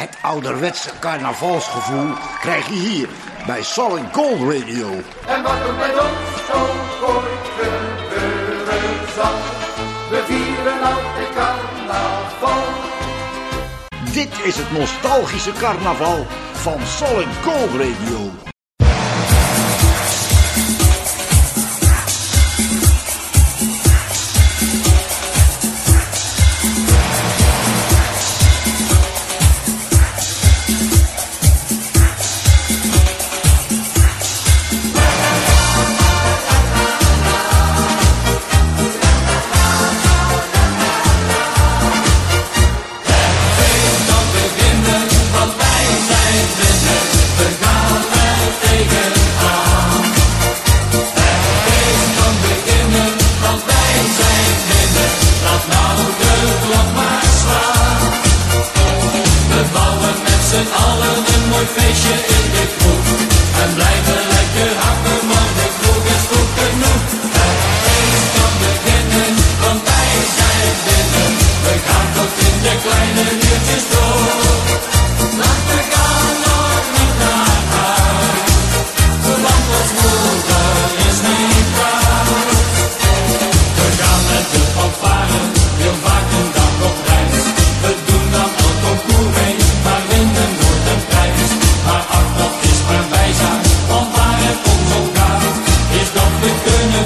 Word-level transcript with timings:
Het 0.00 0.16
ouderwetse 0.20 0.90
carnavalsgevoel 1.00 2.14
krijg 2.40 2.68
je 2.68 2.74
hier 2.74 3.08
bij 3.46 3.62
Solid 3.62 4.04
Gold 4.12 4.40
Radio. 4.40 4.88
En 5.26 5.42
wat 5.42 5.52
er 5.52 5.74
met 5.74 6.00
ons 6.00 6.46
zo 6.46 6.58
ooit 7.06 7.48
gebeuren 7.58 9.12
zal, 9.14 9.34
we 10.10 10.22
vieren 10.26 10.82
altijd 10.82 11.34
carnaval. 11.34 12.62
Dit 14.12 14.44
is 14.44 14.56
het 14.56 14.72
nostalgische 14.72 15.52
carnaval 15.52 16.26
van 16.52 16.80
Solid 16.86 17.28
Gold 17.44 17.70
Radio. 17.70 18.49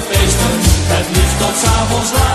feesten, 0.01 0.53
het 0.93 1.07
liefst 1.15 1.39
tot 1.39 1.55
s'avonds 1.57 2.11
laat. 2.11 2.34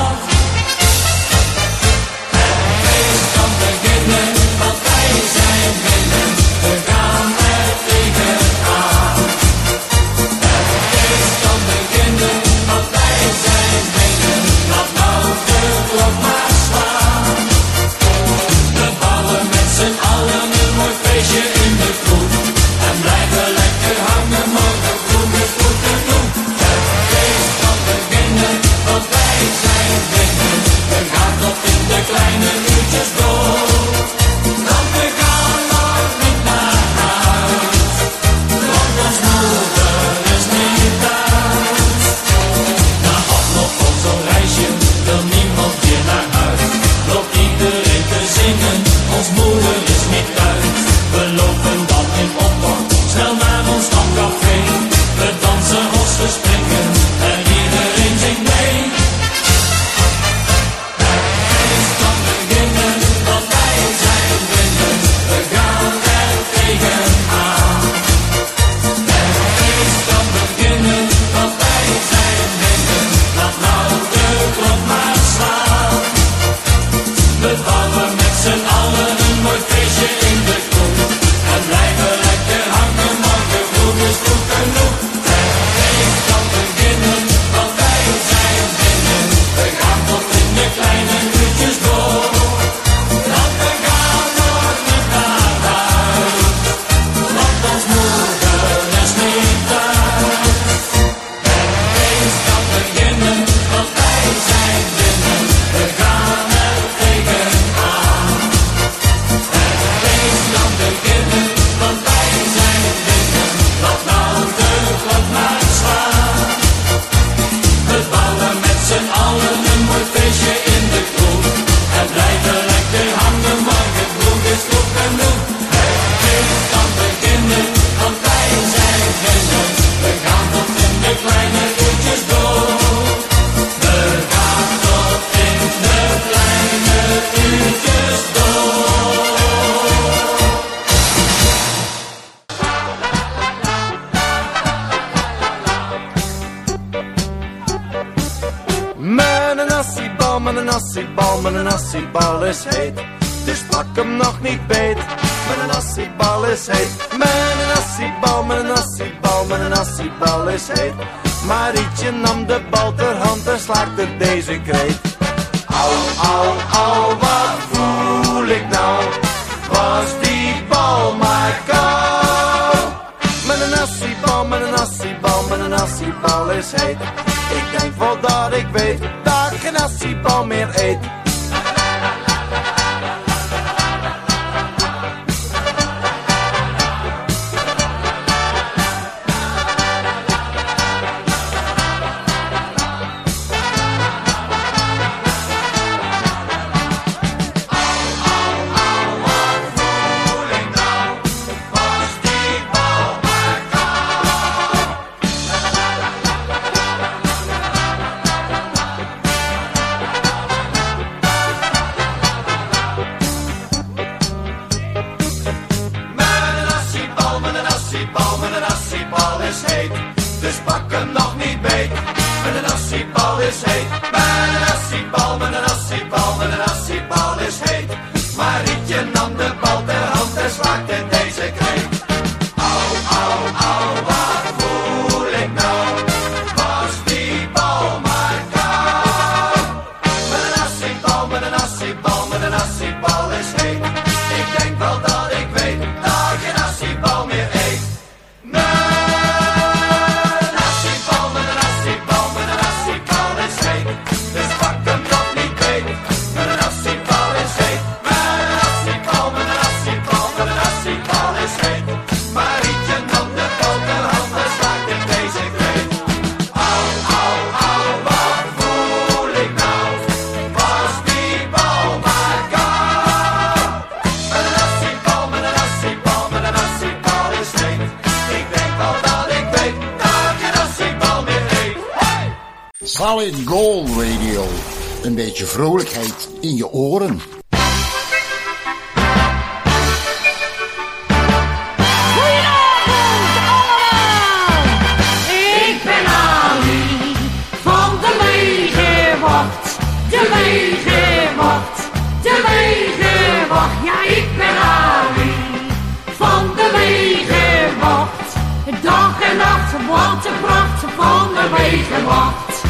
dag 308.83 309.21
en 309.31 309.37
nacht, 309.37 309.73
wat 309.73 310.27
een 310.27 310.41
pracht 310.41 310.85
van 310.97 311.29
de 311.35 311.57
wegenwacht. 311.57 312.65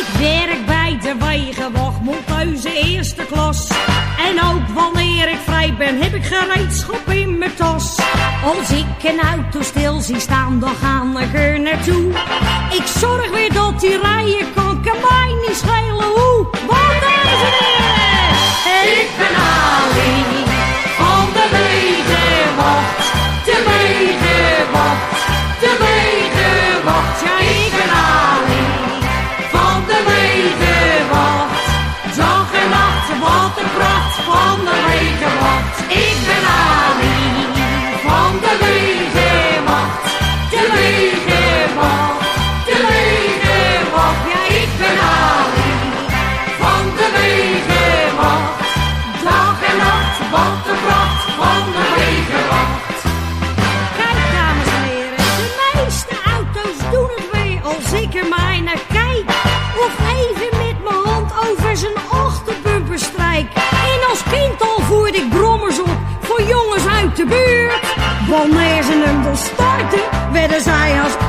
Ik 0.00 0.06
werk 0.18 0.66
bij 0.66 0.98
de 1.00 1.14
wegenwacht, 1.26 2.00
monteuze 2.00 2.72
eerste 2.72 3.24
klas. 3.24 3.70
En 4.28 4.42
ook 4.44 4.68
wanneer 4.74 5.28
ik 5.28 5.38
vrij 5.44 5.74
ben, 5.78 6.02
heb 6.02 6.14
ik 6.14 6.24
gereedschap 6.24 7.08
in 7.08 7.38
mijn 7.38 7.54
tas. 7.54 7.98
Als 8.44 8.70
ik 8.70 9.10
een 9.10 9.20
auto 9.20 9.62
stil 9.62 10.00
zie 10.00 10.20
staan, 10.20 10.58
dan 10.60 10.74
ga 10.80 11.20
ik 11.20 11.34
er 11.34 11.60
naartoe. 11.60 12.12
Ik 12.70 12.86
zorg 12.98 13.30
weer 13.30 13.52
dat 13.52 13.80
die 13.80 14.00
rijen 14.00 14.52
kan, 14.54 14.82
kan 14.82 15.38
niet 15.46 15.56
schelen 15.56 16.10
hoe. 16.14 16.46
Want 16.66 17.00
dames 17.00 17.42
en 17.48 17.54
heren, 17.58 19.00
ik 19.00 19.08
ben 19.18 19.36
Ali 19.36 20.44
van 20.96 21.26
de 21.32 21.48
Wegenwacht. 21.50 23.11
de 25.78 26.80
macht. 26.84 27.22
Ja, 27.22 27.61
Wanneer 68.32 68.82
ze 68.82 69.20
de 69.22 69.36
starten 69.36 70.32
werden 70.32 70.60
zij 70.60 71.00
als 71.02 71.21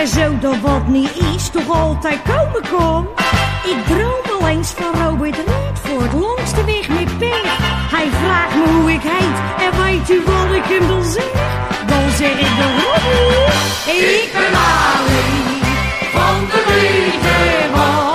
En 0.00 0.08
zo 0.08 0.38
dan 0.38 0.60
wat 0.60 0.86
niet 0.86 1.10
is, 1.34 1.48
toch 1.48 1.70
altijd 1.70 2.18
komen 2.22 2.62
kom. 2.70 3.08
Ik 3.64 3.86
droom 3.86 4.40
al 4.40 4.48
eens 4.48 4.70
van 4.70 5.06
Robert 5.06 5.36
Reed 5.36 5.78
voor 5.82 6.02
het 6.02 6.12
langste 6.12 6.64
weg 6.64 6.88
met 6.88 7.18
pech. 7.18 7.58
Hij 7.90 8.08
vraagt 8.10 8.54
me 8.54 8.80
hoe 8.80 8.92
ik 8.92 9.02
heet 9.02 9.66
en 9.66 9.82
weet 9.82 10.10
u 10.10 10.22
wat 10.24 10.56
ik 10.56 10.64
hem 10.64 10.88
dan 10.88 11.04
zeg? 11.04 11.32
Dan 11.86 12.10
zeg 12.10 12.30
ik 12.30 12.56
de 12.56 12.82
Robbie. 12.82 14.22
Ik 14.22 14.30
ben 14.32 14.54
Ali 14.54 15.60
van 16.12 16.46
de 16.50 16.62
Wiedeman. 16.66 18.09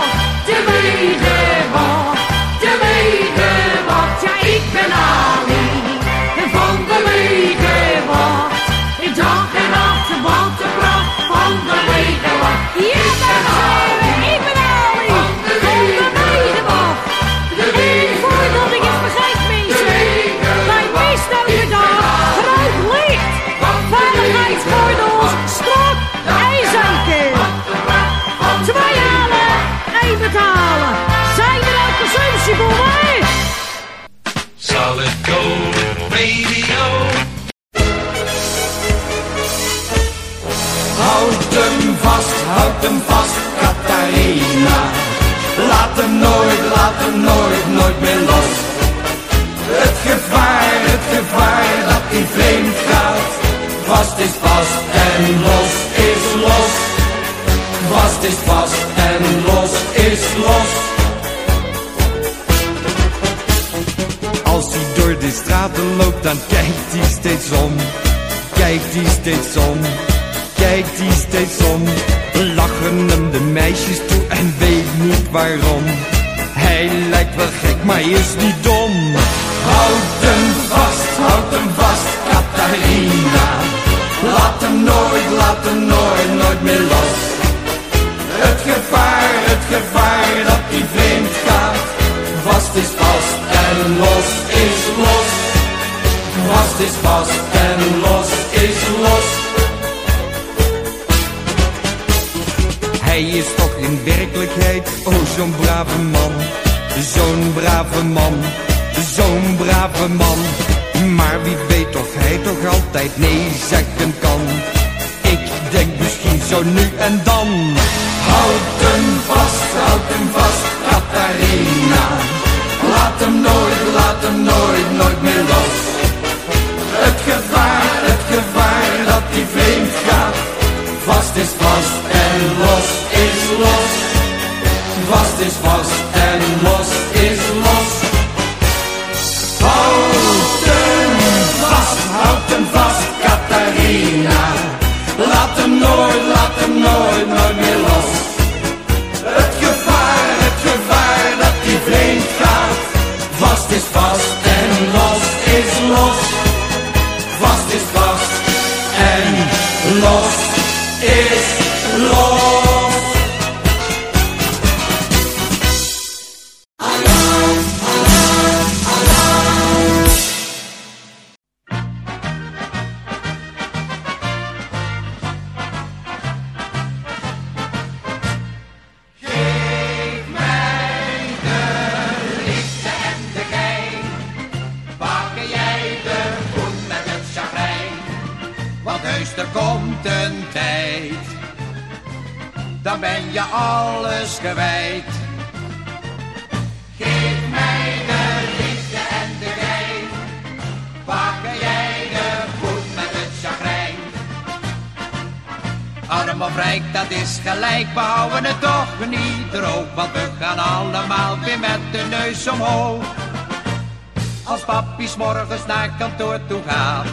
Kantoor 215.97 216.39
toe 216.47 216.61
gaat, 216.67 217.07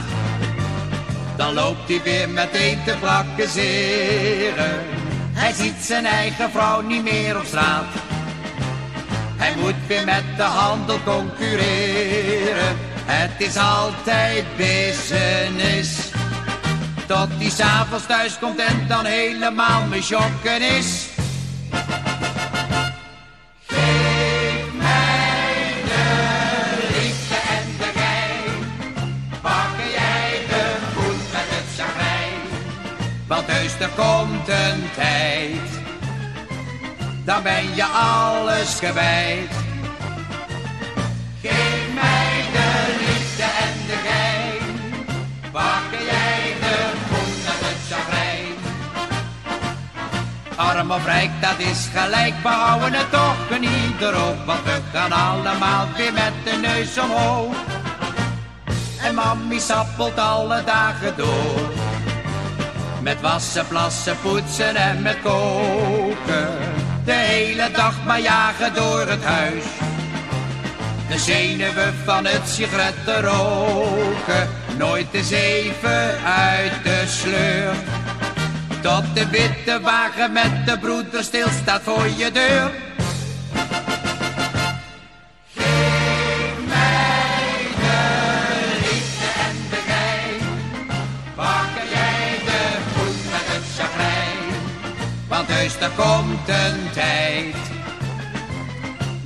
dan 1.36 1.54
loopt 1.54 1.88
hij 1.88 2.00
weer 2.04 2.28
meteen 2.28 2.78
te 2.84 2.94
prakkezeren. 3.00 4.80
Hij 5.32 5.52
ziet 5.52 5.76
zijn 5.80 6.06
eigen 6.06 6.50
vrouw 6.50 6.80
niet 6.80 7.02
meer 7.02 7.38
op 7.38 7.44
straat. 7.44 7.84
Hij 9.36 9.54
moet 9.56 9.86
weer 9.86 10.04
met 10.04 10.24
de 10.36 10.42
handel 10.42 10.98
concurreren. 11.04 12.76
Het 13.04 13.48
is 13.48 13.56
altijd 13.56 14.44
business. 14.56 16.10
Tot 17.06 17.28
hij 17.38 17.50
s'avonds 17.50 18.06
thuis 18.06 18.38
komt 18.38 18.58
en 18.58 18.84
dan 18.88 19.04
helemaal 19.04 19.86
misjokken 19.86 20.62
is. 20.76 21.11
Er 33.82 33.88
komt 33.88 34.48
een 34.48 34.90
tijd. 34.94 35.70
Dan 37.24 37.42
ben 37.42 37.74
je 37.74 37.84
alles 37.84 38.76
kwijt. 38.76 39.54
Geef 41.42 41.94
mij 41.94 42.44
de 42.52 42.96
liefde 43.00 43.42
en 43.42 43.86
de 43.86 43.98
gein. 44.06 45.06
Pakken 45.52 46.04
jij 46.04 46.54
de 46.60 46.90
met 47.44 47.60
het 47.66 47.80
chagrijn. 47.90 48.54
Arm 50.56 50.90
of 50.90 51.04
rijk, 51.04 51.30
dat 51.40 51.58
is 51.58 51.88
gelijk, 51.94 52.34
we 52.42 52.48
houden 52.48 52.92
het 52.92 53.10
toch 53.10 53.60
niet 53.60 54.00
erop. 54.00 54.46
Want 54.46 54.64
we 54.64 54.80
gaan 54.92 55.12
allemaal 55.12 55.86
weer 55.96 56.12
met 56.12 56.32
de 56.44 56.58
neus 56.60 56.98
omhoog. 56.98 57.54
En 59.02 59.14
mammy 59.14 59.58
sappelt 59.58 60.18
alle 60.18 60.64
dagen 60.64 61.16
door. 61.16 61.71
Met 63.02 63.20
wassen, 63.20 63.66
plassen, 63.66 64.16
poetsen 64.20 64.76
en 64.76 65.02
met 65.02 65.16
koken. 65.22 66.48
De 67.04 67.12
hele 67.12 67.70
dag 67.72 68.04
maar 68.04 68.20
jagen 68.20 68.74
door 68.74 69.06
het 69.06 69.24
huis. 69.24 69.64
De 71.08 71.18
zenuwen 71.18 71.94
van 72.04 72.26
het 72.26 72.48
sigaretten 72.48 73.20
roken. 73.20 74.48
Nooit 74.78 75.06
eens 75.12 75.30
even 75.30 76.24
uit 76.24 76.72
de 76.84 77.04
sleur. 77.06 77.74
Tot 78.82 79.14
de 79.14 79.28
witte 79.28 79.80
wagen 79.80 80.32
met 80.32 80.66
de 80.66 80.78
broeder 80.78 81.22
stilstaat 81.22 81.82
voor 81.82 82.06
je 82.16 82.30
deur. 82.32 82.70
Er 95.82 95.90
komt 95.90 96.48
een 96.48 96.90
tijd. 96.92 97.56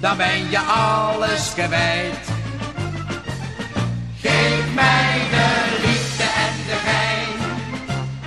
Dan 0.00 0.16
ben 0.16 0.50
je 0.50 0.58
alles 0.58 1.52
kwijt. 1.54 2.26
Geef 4.20 4.74
mij 4.74 5.20
de 5.30 5.48
liefde 5.86 6.22
en 6.22 6.56
de 6.66 6.76
gein. 6.86 7.38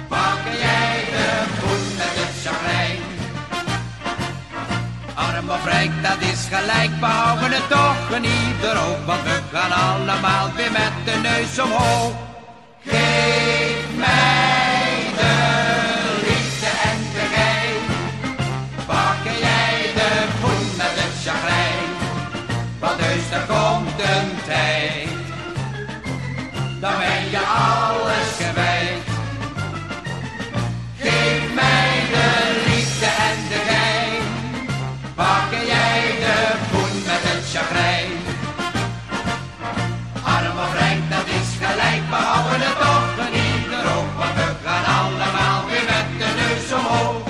Pakken 0.08 0.58
jij 0.58 1.04
de 1.12 1.44
voet 1.60 1.98
met 1.98 2.14
het 2.20 2.34
chagrijn. 2.46 3.02
Arm 5.14 5.50
of 5.50 5.66
rijk, 5.66 5.92
dat 6.02 6.22
is 6.32 6.48
gelijk, 6.52 6.92
we 7.00 7.06
houden 7.06 7.52
het 7.52 7.70
toch 7.70 8.20
niet 8.20 8.64
erop. 8.64 9.06
Want 9.06 9.24
we 9.24 9.40
gaan 9.52 9.72
allemaal 9.72 10.52
weer 10.56 10.72
met 10.72 10.94
de 11.06 11.20
neus 11.22 11.60
omhoog. 11.60 12.14
Geef 12.86 13.98
mij 13.98 14.39
dan 26.90 27.00
ben 27.00 27.30
je 27.30 27.40
alles 27.40 28.30
kwijt. 28.38 29.04
Geef 31.00 31.54
mij 31.54 31.92
de 32.14 32.28
liefde 32.68 33.10
en 33.30 33.40
de 33.52 33.60
gein, 33.70 34.24
Pak 35.16 35.52
jij 35.72 36.02
de 36.26 36.38
poen 36.72 36.96
met 37.10 37.24
het 37.30 37.44
chagrijn. 37.54 38.12
Arm 40.24 40.58
of 40.66 40.74
rijk, 40.80 41.02
dat 41.10 41.28
is 41.40 41.50
gelijk, 41.62 42.04
we 42.10 42.16
houden 42.16 42.60
het 42.68 42.80
toch 42.80 43.30
niet 43.32 43.68
erop, 43.80 44.08
we 44.38 44.68
gaan 44.68 44.86
allemaal 45.00 45.66
weer 45.70 45.86
met 45.94 46.08
de 46.20 46.30
neus 46.42 46.74
omhoog. 46.80 47.28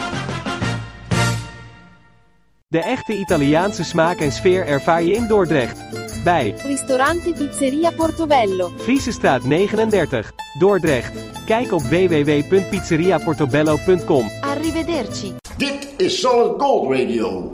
De 2.67 2.81
echte 2.83 3.17
Italiaanse 3.17 3.83
smaak 3.83 4.19
en 4.19 4.31
sfeer 4.31 4.67
ervaar 4.67 5.03
je 5.03 5.13
in 5.13 5.27
Dordrecht 5.27 5.77
bij 6.23 6.55
Ristorante 6.65 7.31
Pizzeria 7.31 7.91
Portobello, 7.91 8.71
Friesestraat 8.77 9.43
39, 9.43 10.31
Dordrecht. 10.59 11.11
Kijk 11.45 11.71
op 11.71 11.81
www.pizzeriaportobello.com. 11.81 14.29
Arrivederci. 14.41 15.35
Dit 15.57 15.93
is 15.97 16.19
Solid 16.19 16.61
Gold 16.61 16.91
Radio. 16.91 17.51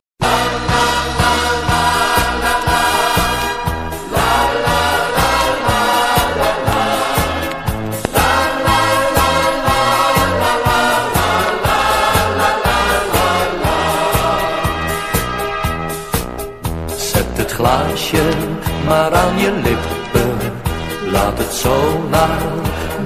zo 21.65 22.07
naar 22.09 22.41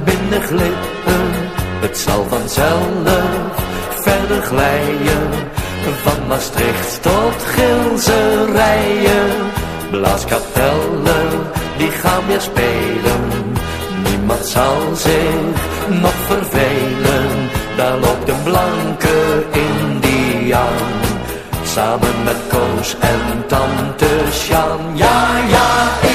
binnen 0.03 0.41
glippen. 0.41 1.25
Het 1.81 1.97
zal 1.97 2.25
vanzelf 2.29 3.47
verder 4.05 4.41
glijden. 4.41 5.27
Van 6.03 6.27
Maastricht 6.27 7.01
tot 7.01 7.37
Gilse 7.53 8.45
rijen. 8.53 9.29
Blaaskapellen, 9.91 11.29
die 11.77 11.91
gaan 11.91 12.25
weer 12.27 12.41
spelen. 12.41 13.23
Niemand 14.03 14.45
zal 14.45 14.77
zich 14.93 15.89
nog 16.01 16.17
vervelen. 16.27 17.27
Daar 17.77 17.97
loopt 17.97 18.29
een 18.29 18.43
blanke 18.43 19.17
indiaan. 19.67 20.87
Samen 21.63 22.23
met 22.23 22.39
Koos 22.49 22.95
en 22.99 23.43
tante 23.47 24.11
Sjan. 24.31 24.79
Ja, 24.93 25.37
ja, 25.49 26.08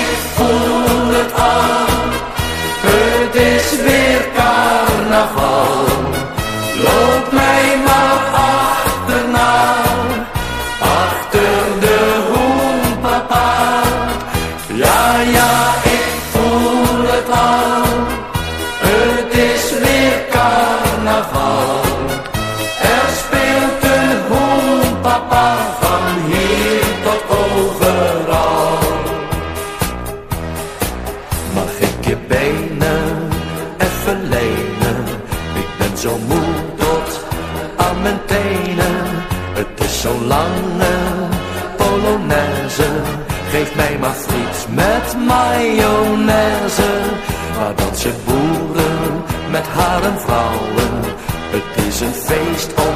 Het 51.54 51.86
is 51.86 52.00
een 52.00 52.14
feest 52.14 52.74
om 52.74 52.93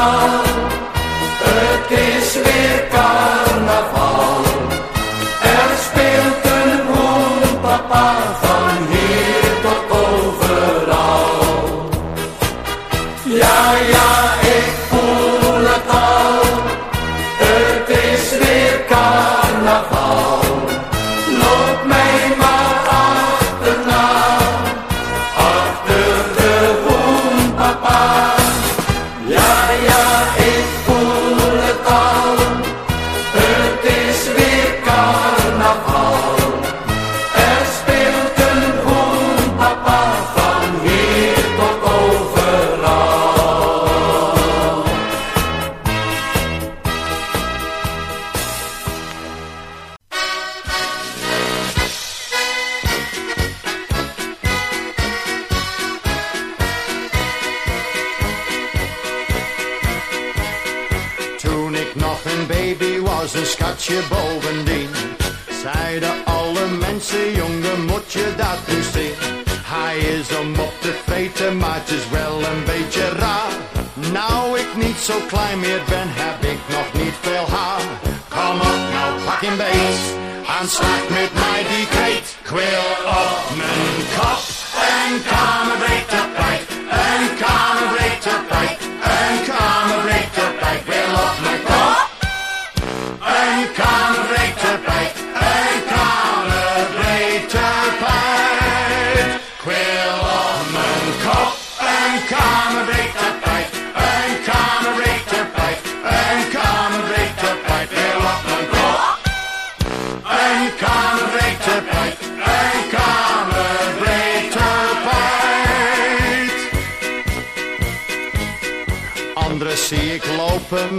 Oh. 0.00 0.37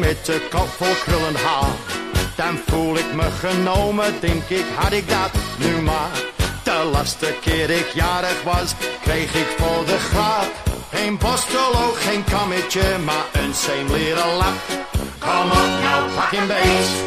witte 0.09 0.41
kop 0.49 0.69
vol 0.77 0.95
krullen 1.05 1.35
haar. 1.35 1.75
Dan 2.35 2.59
voel 2.67 2.97
ik 2.97 3.13
me 3.13 3.27
genomen, 3.45 4.13
denk 4.19 4.43
ik, 4.47 4.65
had 4.75 4.91
ik 4.91 5.09
dat 5.09 5.31
nu 5.57 5.81
maar. 5.81 6.15
De 6.63 6.89
laatste 6.93 7.33
keer 7.41 7.69
ik 7.69 7.87
jarig 7.93 8.43
was, 8.43 8.73
kreeg 9.01 9.33
ik 9.33 9.49
voor 9.57 9.85
de 9.85 9.99
grap. 10.09 10.51
Geen 10.93 11.17
postoloog, 11.17 12.03
geen 12.07 12.23
kammetje, 12.23 12.97
maar 13.05 13.25
een 13.41 13.53
zeemleren 13.53 14.31
lap. 14.41 14.59
Kom 15.19 15.47
op 15.61 15.71
nou, 15.83 16.01
pak 16.15 16.31
een 16.31 16.47
beest, 16.47 16.97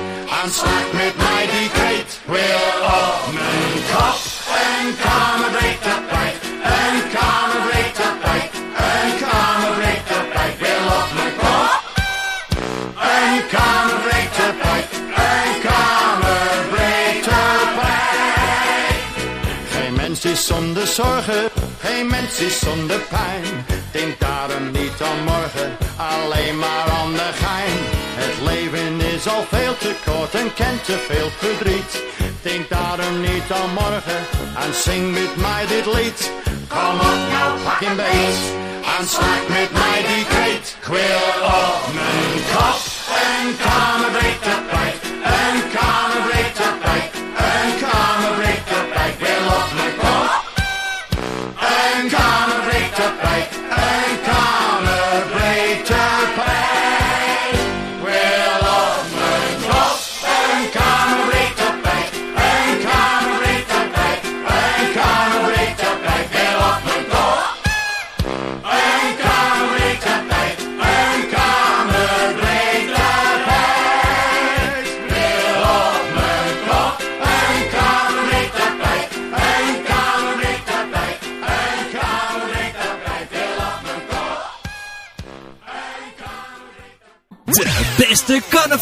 aanslag 0.42 0.86
met 0.92 1.14
mij 1.16 1.44
die 1.54 1.70
kreet. 1.70 2.10
Wil 2.24 2.66
op 3.04 3.22
mijn 3.32 3.78
kop 3.92 4.20
en 4.68 4.84
kamer 5.04 5.50
breekt 5.56 5.86
zonder 20.36 20.86
zorgen, 20.86 21.50
geen 21.80 22.06
mens 22.06 22.38
is 22.38 22.58
zonder 22.58 22.98
pijn. 22.98 23.66
Denk 23.90 24.20
daarom 24.20 24.70
niet 24.70 25.02
aan 25.02 25.24
morgen, 25.24 25.76
alleen 25.96 26.58
maar 26.58 26.86
aan 26.98 27.12
de 27.12 27.30
gein. 27.42 27.78
Het 28.22 28.36
leven 28.50 29.00
is 29.14 29.26
al 29.28 29.44
veel 29.50 29.76
te 29.76 29.94
kort 30.04 30.34
en 30.34 30.54
kent 30.54 30.84
te 30.84 30.96
veel 31.08 31.30
verdriet. 31.36 32.02
Denk 32.42 32.68
daarom 32.68 33.20
niet 33.20 33.48
aan 33.60 33.72
morgen 33.74 34.20
en 34.64 34.74
zing 34.74 35.12
met 35.12 35.36
mij 35.36 35.66
dit 35.66 35.86
lied. 35.86 36.30
Kom 36.68 36.94
op 37.10 37.20
nou, 37.32 37.58
pak 37.64 37.80
een 37.80 37.96
beet 37.96 38.40
en 38.98 39.08
slaak 39.08 39.44
met 39.48 39.72
mij 39.72 40.00
die 40.10 40.24
kreet. 40.24 40.76
Ik 40.80 40.88
wil 40.88 41.28
op 41.44 41.82
mijn 41.94 42.42
kop 42.54 42.80
een 43.26 43.56
kamerbreed 43.64 44.42
tapijt, 44.42 45.02
een 45.04 45.60
kamerbreed 45.74 45.91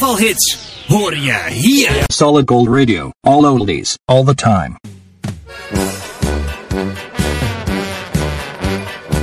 carnavalhits 0.00 0.58
hoor 0.86 1.16
je 1.16 1.44
hier. 1.48 2.02
Solid 2.06 2.48
Gold 2.48 2.68
Radio. 2.68 3.10
All 3.20 3.44
oldies. 3.44 3.98
All 4.04 4.24
the 4.24 4.34
time. 4.34 4.78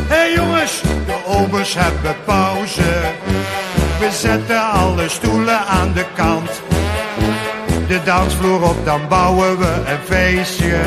Hey 0.08 0.34
jongens, 0.34 0.82
de 0.82 1.18
obers 1.28 1.74
hebben 1.74 2.16
pauze. 2.26 3.12
We 4.00 4.10
zetten 4.12 4.72
alle 4.72 5.10
stoelen 5.10 5.60
aan 5.60 5.94
de 5.94 6.06
kant. 6.16 6.50
De 7.88 8.04
dansvloer 8.04 8.70
op, 8.70 8.86
dan 8.86 9.08
bouwen 9.08 9.60
we 9.60 9.84
een 9.88 10.04
feestje. 10.06 10.80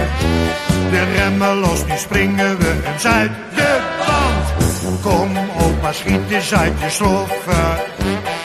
De 0.91 1.05
remmen 1.17 1.57
los, 1.57 1.85
nu 1.87 1.97
springen 1.97 2.59
we 2.59 2.81
eens 2.93 3.07
uit 3.07 3.31
de 3.55 3.81
band. 3.99 5.01
Kom 5.03 5.37
opa, 5.37 5.93
schiet 5.93 6.31
eens 6.31 6.55
uit 6.55 6.81
je 6.81 6.91
sloffen. 6.91 8.40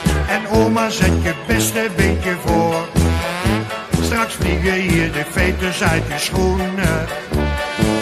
Oma, 0.56 0.90
zet 0.90 1.22
je 1.22 1.34
beste 1.46 1.90
beentje 1.96 2.34
voor. 2.44 2.88
Straks 4.02 4.34
vliegen 4.34 4.72
hier 4.72 5.12
de 5.12 5.24
veters 5.30 5.82
uit 5.82 6.02
je 6.08 6.18
schoenen. 6.18 7.06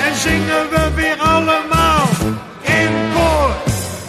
En 0.06 0.14
zingen 0.14 0.64
we 0.70 0.90
weer 0.94 1.18
allemaal 1.18 2.08
in 2.62 2.92
koor. 3.14 3.52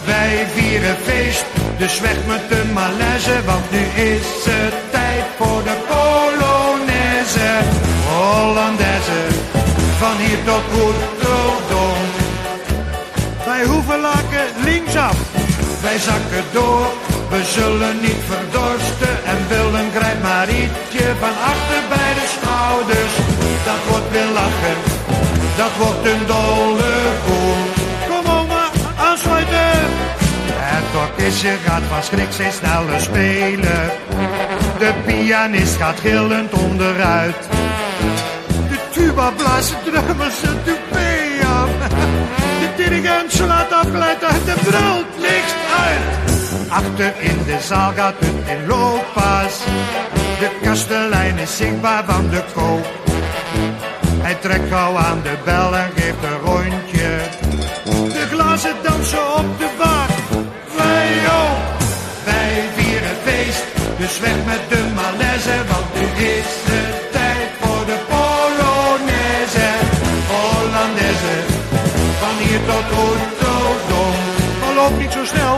Wij 0.04 0.46
vieren 0.54 0.96
feest, 1.04 1.44
dus 1.78 2.00
weg 2.00 2.16
met 2.26 2.48
de 2.48 2.62
malaise. 2.72 3.44
Want 3.44 3.70
nu 3.70 4.02
is 4.02 4.26
het 4.44 4.74
tijd 4.90 5.24
voor 5.38 5.62
de 5.62 5.76
Polonaise. 5.88 7.50
Hollandaise, 8.08 9.20
van 9.98 10.16
hier 10.16 10.38
tot 10.44 10.62
Rotterdam. 10.72 12.04
Wij 13.44 13.64
hoeven 13.64 14.00
laken 14.00 14.46
linksaf, 14.64 15.16
wij 15.82 15.98
zakken 15.98 16.44
door. 16.52 17.05
We 17.28 17.44
zullen 17.44 18.00
niet 18.00 18.22
verdorsten 18.28 19.24
en 19.24 19.38
grijp 19.94 20.22
maar 20.22 20.48
ietsje 20.48 21.06
van 21.20 21.34
achter 21.52 21.82
bij 21.88 22.12
de 22.18 22.26
schouders. 22.36 23.14
Dat 23.64 23.80
wordt 23.88 24.10
weer 24.10 24.30
lachen, 24.40 24.78
dat 25.56 25.72
wordt 25.78 26.06
een 26.06 26.26
dolle 26.26 26.94
koel. 27.26 27.56
Kom 28.08 28.32
oma, 28.32 28.64
aansluiten. 28.96 30.04
Het 30.76 31.08
orkestje 31.08 31.54
gaat 31.66 31.82
van 31.88 32.02
schrik 32.02 32.32
steeds 32.32 32.56
sneller 32.56 33.00
spelen. 33.00 33.90
De 34.78 34.92
pianist 35.06 35.76
gaat 35.76 36.00
gillend 36.00 36.52
onderuit. 36.52 37.48
De 38.68 38.78
tuba 38.92 39.30
blaast 39.30 39.68
de 39.68 39.90
drummer 39.90 40.30
zijn 40.40 40.58
toupé 40.64 41.46
af. 41.46 41.70
De 42.60 42.68
dirigent 42.76 43.32
slaat 43.32 43.72
afgeleid 43.72 44.24
uit 44.24 44.44
de 44.44 44.54
brult 44.64 45.18
niks 45.20 45.52
uit. 45.86 46.35
Achter 46.68 47.12
in 47.18 47.38
de 47.44 47.58
zaal 47.60 47.92
gaat 47.96 48.14
het 48.18 48.48
in 48.58 48.66
looppas. 48.66 49.58
De 50.38 50.50
kastelein 50.62 51.38
is 51.38 51.56
zichtbaar 51.56 52.04
van 52.04 52.28
de 52.28 52.42
koop. 52.54 52.86
Hij 54.26 54.34
trekt 54.34 54.68
gauw 54.68 54.96
aan 54.96 55.20
de 55.22 55.36
bel 55.44 55.76
en 55.76 55.90
geeft 55.96 56.22
een 56.22 56.38
rondje. 56.44 57.10
De 58.18 58.26
glazen 58.30 58.74
dansen 58.82 59.34
op 59.36 59.58
de 59.58 59.68
bar. 59.78 60.08
Wij 60.76 61.10
ook, 61.40 61.60
wij 62.24 62.52
vieren 62.76 63.16
feest. 63.24 63.64
Dus 63.98 64.20
weg 64.20 64.38
met 64.44 64.62
de 64.68 64.82
malaise, 64.94 65.56
want 65.70 65.86
nu 65.94 66.24
is 66.24 66.52
het 66.70 67.12
tijd 67.12 67.48
voor 67.60 67.84
de 67.90 67.98
Polonaise. 68.10 69.68
Hollandaise, 70.32 71.36
van 72.20 72.36
hier 72.44 72.60
tot 72.70 72.86
Rotterdam. 72.96 74.16
Maar 74.60 74.74
loop 74.74 74.98
niet 74.98 75.12
zo 75.12 75.24
snel, 75.24 75.55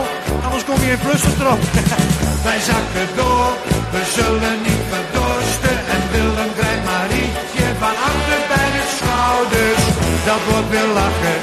in 0.89 0.97
flussentrap. 0.97 1.59
wij 2.47 2.59
zakken 2.69 3.07
door, 3.15 3.51
we 3.93 4.01
zullen 4.17 4.57
niet 4.67 4.83
verdorsten. 4.91 5.77
En 5.93 6.01
willen 6.11 6.49
grijpt 6.57 6.85
maar 6.89 7.09
ietsje 7.23 7.67
van 7.83 7.95
achter 8.09 8.39
bij 8.53 8.69
de 8.75 8.83
schouders. 8.95 9.83
Dat 10.29 10.41
wordt 10.49 10.69
weer 10.69 10.89
lachen, 10.99 11.39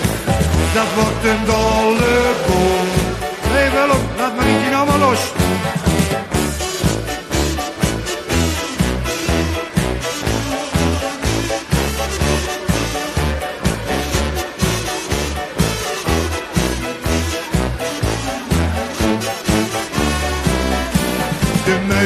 dat 0.76 0.90
wordt 0.98 1.22
een 1.32 1.44
dolle 1.52 2.16
boel. 2.46 2.86
Hé 3.52 3.58
hey, 3.58 3.70
Willem, 3.74 4.02
laat 4.18 4.36
Marietje 4.36 4.70
nou 4.70 4.86
maar 4.86 4.98
los. 4.98 5.20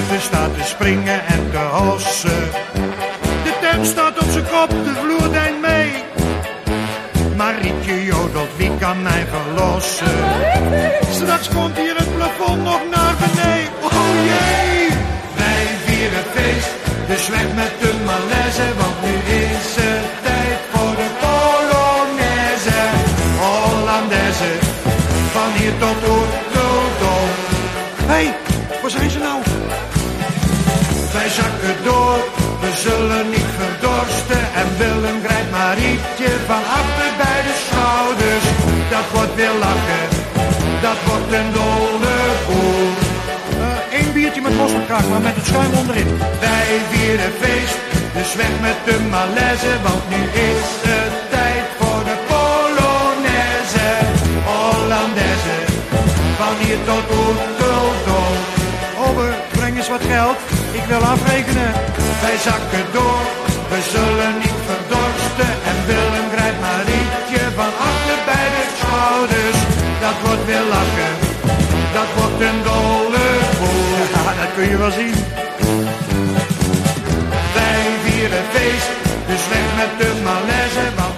Meute 0.00 0.22
staat 0.24 0.54
te 0.56 0.64
springen 0.64 1.26
en 1.26 1.50
te 1.50 1.58
hossen. 1.58 2.50
De 3.44 3.58
tent 3.60 3.86
staat 3.86 4.18
op 4.18 4.30
zijn 4.30 4.44
kop, 4.44 4.68
de 4.68 4.94
vloer 4.94 5.32
deint 5.32 5.60
mee. 5.60 5.92
Marietje 7.36 8.04
jodelt, 8.04 8.56
wie 8.56 8.70
kan 8.78 9.02
mij 9.02 9.26
verlossen? 9.26 10.06
Straks 11.10 11.48
komt 11.48 11.76
hier 11.76 11.96
het 11.96 12.14
plafond 12.16 12.62
nog 12.62 12.80
naar 12.90 13.14
beneden. 13.20 13.59
Dat 40.80 40.98
wordt 41.06 41.32
een 41.32 41.52
dolle 41.52 42.16
boel. 42.46 42.88
Eén 43.98 44.12
biertje 44.12 44.40
met 44.40 44.56
mosterdkraag, 44.56 45.08
maar 45.08 45.20
met 45.20 45.34
het 45.36 45.46
schuim 45.46 45.72
onderin. 45.80 46.18
Wij 46.40 46.68
vieren 46.90 47.32
feest, 47.40 47.78
dus 48.16 48.34
weg 48.34 48.54
met 48.60 48.78
de 48.84 48.96
malaise. 49.10 49.72
Want 49.86 50.02
nu 50.12 50.20
is 50.50 50.66
het 50.88 51.14
tijd 51.34 51.66
voor 51.78 52.02
de 52.10 52.16
Polonaise. 52.30 53.88
Hollandaise, 54.50 55.56
van 56.40 56.54
hier 56.62 56.80
tot 56.88 57.04
Rotterdam. 57.60 58.36
Ober, 59.06 59.32
breng 59.56 59.76
eens 59.76 59.88
wat 59.88 60.04
geld, 60.14 60.38
ik 60.72 60.84
wil 60.92 61.02
afrekenen. 61.14 61.72
Wij 62.24 62.36
zakken 62.48 62.86
door, 62.92 63.24
we 63.72 63.80
zullen 63.94 64.34
niet 64.42 64.58
verdorsten. 64.68 65.50
En 65.70 65.76
Marietje 65.86 66.19
van 67.60 67.74
achter 67.88 68.18
bij 68.30 68.48
de 68.56 68.64
schouders. 68.80 69.58
Dat 70.04 70.16
wordt 70.24 70.44
weer 70.50 70.66
lachen, 70.76 71.12
dat 71.96 72.10
wordt 72.16 72.40
een 72.48 72.60
dolle 72.70 73.26
boel. 73.58 73.88
Ja, 74.14 74.22
dat 74.40 74.50
kun 74.54 74.68
je 74.72 74.76
wel 74.84 74.94
zien. 75.00 75.16
Wij 77.56 77.82
vieren 78.04 78.44
feest, 78.54 78.90
dus 79.30 79.42
weg 79.52 79.66
met 79.80 79.92
de 80.00 80.10
malaise, 80.28 80.86
want 80.98 81.14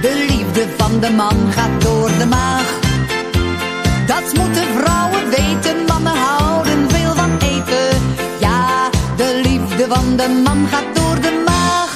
De 0.00 0.26
liefde 0.28 0.66
van 0.76 1.00
de 1.00 1.10
man 1.10 1.52
gaat 1.52 1.82
door 1.82 2.10
de 2.18 2.26
maag. 2.26 2.78
Dat 4.06 4.22
moeten 4.34 4.66
vrouwen 4.78 5.30
weten, 5.30 5.84
mannen 5.86 6.16
houden 6.16 6.90
veel 6.90 7.14
van 7.14 7.30
eten. 7.38 8.02
Ja, 8.38 8.90
de 9.16 9.40
liefde 9.42 9.86
van 9.88 10.16
de 10.16 10.42
man 10.44 10.66
gaat 10.70 10.94
door 10.94 11.20
de 11.20 11.42
maag. 11.46 11.90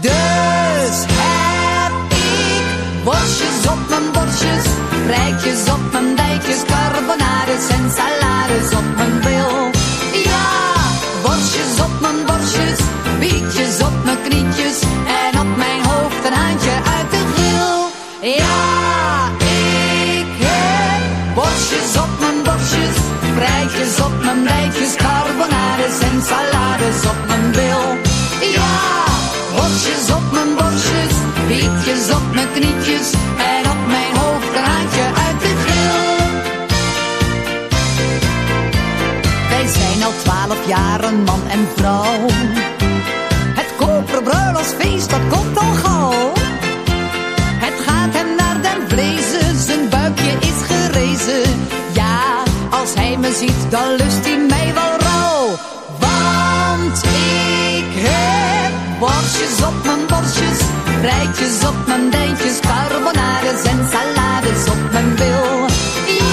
Dus 0.00 0.96
heb 1.08 2.12
ik 2.12 2.64
worstjes 3.04 3.70
op 3.70 3.88
mijn 3.88 4.12
borstjes, 4.12 4.64
rijtjes 5.06 5.72
op 5.72 5.92
mijn 5.92 6.16
dijkjes, 6.16 6.62
carbonades 6.64 7.68
en 7.68 7.90
salades 7.96 8.70
op 8.72 8.87
salades 26.28 27.00
op 27.12 27.18
mijn 27.26 27.50
bil. 27.50 27.84
Ja, 28.56 28.74
worstjes 29.56 30.10
op 30.16 30.26
mijn 30.32 30.54
borstjes, 30.58 31.14
bietjes 31.48 32.14
op 32.16 32.34
mijn 32.34 32.50
knietjes 32.52 33.12
en 33.54 33.70
op 33.70 33.80
mijn 33.86 34.16
hoofd 34.16 34.54
een 34.56 35.14
uit 35.26 35.40
de 35.40 35.52
grill. 35.62 36.16
Wij 39.48 39.66
zijn 39.66 40.04
al 40.04 40.12
twaalf 40.22 40.66
jaar 40.66 41.04
een 41.04 41.22
man 41.22 41.42
en 41.48 41.68
vrouw. 41.76 42.26
Het 43.60 43.70
koperen 43.76 44.22
bruiloftsfeest, 44.22 45.10
dat 45.10 45.20
komt 45.28 45.58
al 45.58 45.72
gauw. 45.72 46.32
Het 47.64 47.74
gaat 47.86 48.12
hem 48.12 48.36
naar 48.36 48.62
den 48.62 48.88
vlezen, 48.88 49.60
zijn 49.66 49.88
buikje 49.88 50.32
is 50.40 50.60
gerezen. 50.70 51.66
Ja, 51.92 52.42
als 52.70 52.94
hij 52.94 53.16
me 53.18 53.32
ziet, 53.32 53.70
dan 53.70 53.88
lust 53.96 54.17
op 59.56 59.84
mijn 59.84 60.06
borstjes, 60.06 60.58
rijtjes 61.02 61.66
op 61.68 61.76
mijn 61.86 62.10
dijntjes, 62.10 62.60
carbonades 62.60 63.62
en 63.62 63.80
salades 63.92 64.62
op 64.68 64.92
mijn 64.92 65.14
bil. 65.14 65.66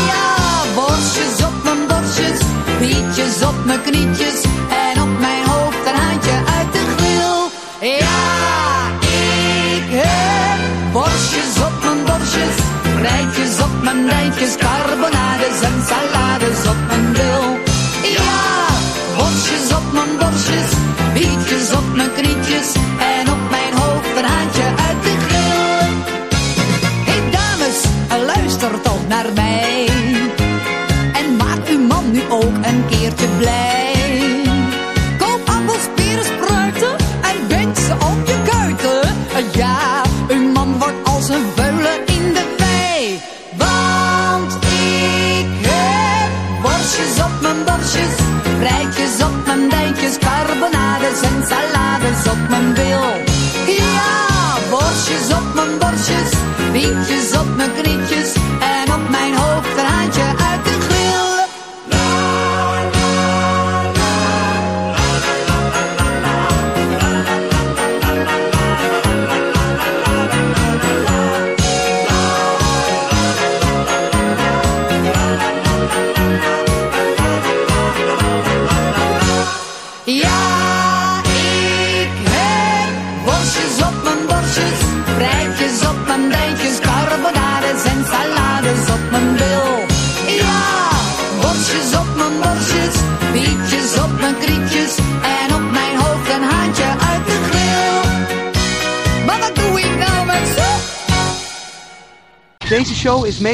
Ja, 0.09 0.27
borstjes 0.75 1.37
op 1.49 1.63
mijn 1.63 1.87
borstjes, 1.87 2.39
bietjes 2.79 3.43
op 3.43 3.65
mijn 3.65 3.81
knietjes 3.81 4.34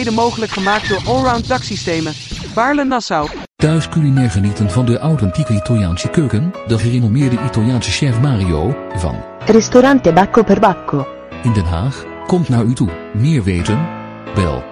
mede 0.03 0.15
mogelijk 0.15 0.51
gemaakt 0.51 0.89
door 0.89 1.01
Allround 1.05 1.47
Daksystemen. 1.47 2.13
Baarle 2.53 2.83
Nassau. 2.83 3.29
Thuis 3.55 3.89
culinair 3.89 4.29
genieten 4.29 4.69
van 4.69 4.85
de 4.85 4.97
authentieke 4.97 5.53
Italiaanse 5.53 6.09
keuken, 6.09 6.53
de 6.67 6.79
gerenommeerde 6.79 7.37
Italiaanse 7.45 7.91
chef 7.91 8.19
Mario 8.19 8.75
van 8.95 9.23
Ristorante 9.45 10.13
Bacco 10.13 10.43
per 10.43 10.59
Bacco. 10.59 11.07
in 11.43 11.53
Den 11.53 11.65
Haag 11.65 12.05
komt 12.27 12.49
naar 12.49 12.63
u 12.63 12.73
toe. 12.73 12.89
Meer 13.13 13.43
weten? 13.43 13.87
Bel 14.35 14.63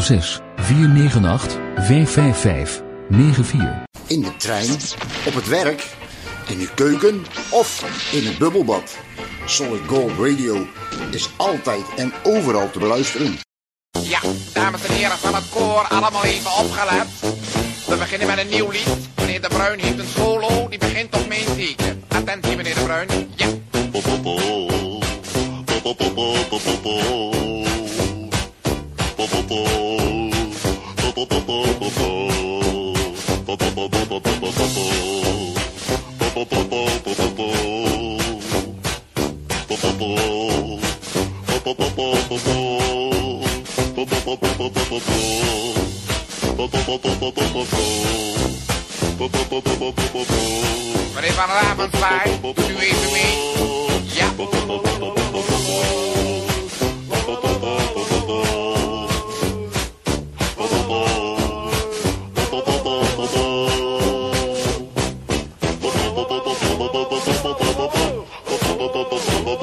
06 0.00 0.40
498 0.56 1.58
555 1.74 2.82
94. 3.10 3.70
In 4.06 4.20
de 4.20 4.36
trein, 4.36 4.70
op 5.26 5.34
het 5.34 5.48
werk, 5.48 5.96
in 6.48 6.58
uw 6.58 6.68
keuken 6.74 7.24
of 7.50 7.84
in 8.12 8.26
het 8.26 8.38
bubbelbad. 8.38 8.98
Solid 9.46 9.80
Gold 9.86 10.12
Radio 10.18 10.66
is 11.10 11.30
altijd 11.36 11.84
en 11.96 12.12
overal 12.22 12.70
te 12.70 12.78
beluisteren. 12.78 13.50
Ja, 14.00 14.20
dames 14.52 14.84
en 14.84 14.94
heren 14.94 15.18
van 15.18 15.34
het 15.34 15.44
koor, 15.50 15.88
allemaal 15.88 16.24
even 16.24 16.50
opgelet. 16.50 17.06
We 17.86 17.96
beginnen 17.96 18.26
met 18.26 18.38
een 18.38 18.48
nieuw 18.48 18.70
lied. 18.70 18.88
Meneer 19.16 19.40
De 19.40 19.48
Bruin 19.48 19.78
heeft 19.78 19.98
een 19.98 20.08
solo, 20.16 20.68
die 20.68 20.78
begint 20.78 21.14
op 21.14 21.28
mijn 21.28 21.44
teken. 21.56 22.04
Attentie, 22.08 22.56
meneer 22.56 22.74
De 22.74 22.82
Bruin. 22.82 23.08
Ja. 23.36 23.46
Meneer 51.14 51.32
Van 51.32 51.48
Ravensvaart, 51.48 52.42
doet 52.42 52.58
u 52.58 52.76
even 52.76 53.10
mee. 53.12 53.50
Ja. 54.04 54.26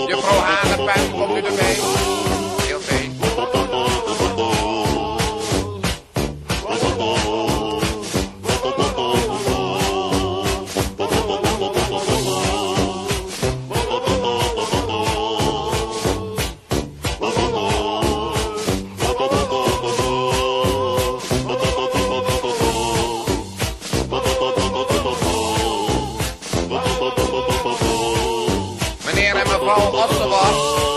Juffrouw 0.08 0.39
Hanepen, 0.39 1.12
komt 1.12 1.38
u 1.38 1.41
erbij? 1.45 1.73
Heel 1.73 1.98
all 29.69 29.95
of 29.95 30.32
us. 30.32 30.88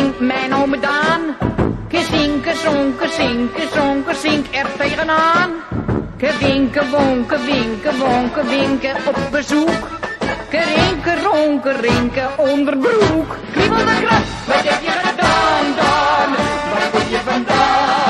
zingt 0.00 0.20
mijn 0.20 0.54
ome 0.54 0.78
Daan. 0.78 1.22
Kezinke, 1.88 2.54
zonke, 2.64 3.08
zinken, 3.08 3.68
zonke, 3.74 4.14
zink 4.14 4.46
er 4.50 4.66
tegenaan. 4.78 5.50
Kewinke, 6.16 6.82
wonke, 6.90 7.38
winken, 7.44 7.98
wonke, 7.98 8.42
winken 8.44 8.96
op 9.06 9.18
bezoek. 9.30 9.84
Kerinke, 10.48 11.12
ronke, 11.22 11.72
rinke, 11.72 12.28
onderbroek. 12.36 13.36
Kriebel 13.52 13.76
de 13.76 13.96
krap, 14.04 14.24
wat 14.46 14.62
heb 14.68 14.82
je 14.82 14.94
gedaan 15.06 15.66
dan? 15.80 16.28
Waar 16.70 16.90
kom 16.92 17.08
je 17.10 17.20
vandaan? 17.24 18.09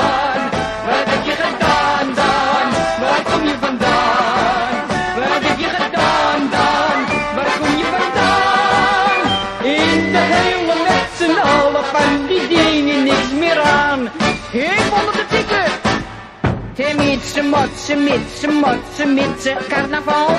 Motse, 17.41 17.49
motse, 17.49 17.95
mitse, 17.95 18.47
motse, 18.47 19.05
mitse, 19.05 19.57
carnaval. 19.67 20.29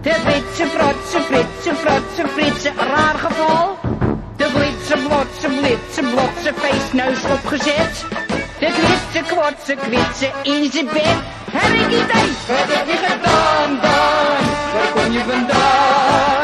De 0.00 0.14
witse, 0.24 0.66
frotse, 0.66 1.20
fritse, 1.20 1.74
frotse, 1.74 2.28
fritse, 2.28 2.72
raar 2.76 3.18
geval. 3.18 3.78
De 4.36 4.46
blitse, 4.52 4.96
blotse, 4.96 5.48
blitse, 5.48 6.02
blotse, 6.02 6.52
feestneus 6.54 7.24
opgezet. 7.24 8.04
De 8.58 8.66
kwitse, 8.66 9.34
kwotse, 9.34 9.74
kwitse, 9.74 10.30
in 10.42 10.70
zijn 10.72 10.86
bed. 10.86 11.16
Heb 11.52 11.72
ik 11.72 11.88
niet 11.88 12.12
wat 12.46 12.76
heb 12.76 12.86
je 12.86 12.96
gedaan 12.96 13.80
dan? 13.80 14.46
Waar 14.72 14.92
kom 14.94 15.12
je 15.12 15.20
vandaan? 15.26 16.39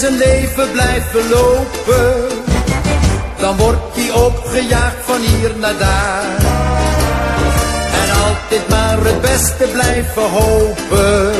zijn 0.00 0.16
leven 0.16 0.72
blijven 0.72 1.28
lopen, 1.28 2.28
dan 3.38 3.56
wordt 3.56 3.96
hij 3.96 4.10
opgejaagd 4.10 4.96
van 5.04 5.20
hier 5.20 5.52
naar 5.56 5.78
daar. 5.78 6.24
En 8.00 8.08
altijd 8.24 8.68
maar 8.68 8.98
het 9.04 9.20
beste 9.20 9.64
blijven 9.72 10.22
hopen, 10.22 11.32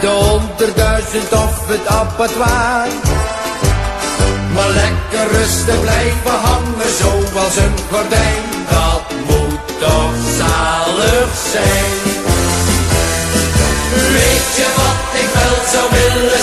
de 0.00 0.06
honderdduizend 0.06 1.32
of 1.32 1.68
het 1.68 1.86
abattoir. 1.86 2.88
Maar 4.54 4.70
lekker 4.82 5.38
rustig 5.38 5.80
blijven 5.80 6.38
hangen, 6.48 6.92
zoals 7.00 7.56
een 7.56 7.76
gordijn, 7.90 8.44
dat 8.70 9.04
moet 9.28 9.80
toch 9.80 10.16
zalig 10.38 11.30
zijn. 11.52 11.96
Weet 14.16 14.50
je 14.58 14.66
wat 14.76 15.20
ik 15.22 15.35
wel 15.46 15.64
zou 15.72 15.86
willen? 15.96 16.40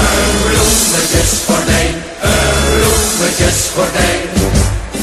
Een 0.00 0.34
bloemetjesgordijn, 0.44 1.94
een. 2.30 4.22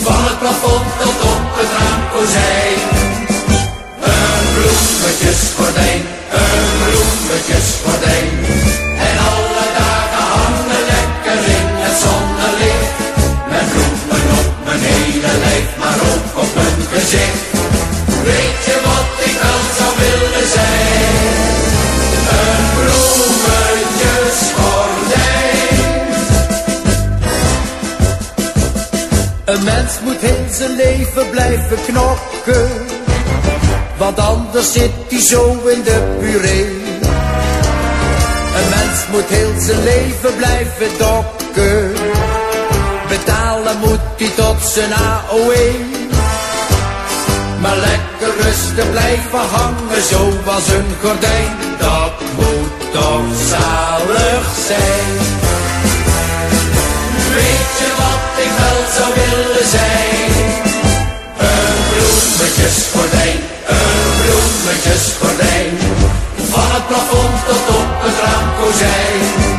Van 0.06 0.24
het 0.28 0.40
plafond 0.40 0.86
tot 1.00 1.18
op 1.34 1.44
het 1.60 1.72
raamkozijn. 1.78 2.80
Een 4.12 4.46
bloemetjesgordijn, 4.56 6.02
een 6.42 6.70
bloemetjesgordijn. 6.82 8.30
En 9.08 9.16
alle 9.34 9.66
dagen 9.80 10.26
hangen 10.36 10.84
lekker 10.94 11.42
in 11.58 11.68
het 11.84 11.96
zonnelicht. 12.04 12.98
Met 13.52 13.66
bloemen 13.72 14.26
op 14.40 14.48
mijn 14.66 14.82
hele 14.92 15.34
lijf, 15.46 15.68
maar 15.82 16.00
ook 16.12 16.44
op 16.44 16.50
mijn 16.56 16.82
gezicht. 16.94 17.61
Mens 29.64 30.00
moet 30.04 30.20
heel 30.20 30.46
zijn 30.50 30.76
leven 30.76 31.30
blijven 31.30 31.78
knokken. 31.86 32.70
Want 33.98 34.20
anders 34.20 34.74
zit 34.74 34.92
hij 35.10 35.20
zo 35.20 35.68
in 35.68 35.82
de 35.84 36.16
puree. 36.20 36.66
Een 38.58 38.70
mens 38.70 39.08
moet 39.12 39.30
heel 39.30 39.54
zijn 39.60 39.84
leven 39.84 40.36
blijven 40.38 40.98
dokken. 40.98 41.92
Betalen 43.10 43.78
moet 43.80 44.00
hij 44.18 44.30
tot 44.36 44.62
zijn 44.74 44.94
AOE. 44.94 45.72
Maar 47.62 47.76
lekker 47.76 48.44
rustig 48.44 48.92
blijven 48.92 49.40
hangen 49.40 50.04
zoals 50.10 50.68
een 50.68 50.96
gordijn. 51.02 51.56
Dat 51.80 52.14
moet 52.36 52.92
toch 52.94 53.26
zalig 53.50 54.46
zijn. 54.68 55.51
Ik 58.46 58.52
wel 58.58 58.80
zou 58.98 59.14
willen 59.14 59.68
zijn? 59.70 60.32
Een 61.38 61.78
bloemetjesgordijn, 61.90 63.40
een 63.68 64.12
bloemetjesgordijn. 64.22 65.72
Van 66.52 66.72
het 66.76 66.88
plafond 66.88 67.46
tot 67.48 67.76
op 67.76 67.88
het 68.04 68.16
raamkozijn. 68.24 69.51